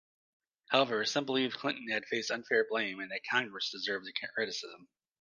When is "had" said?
1.91-2.07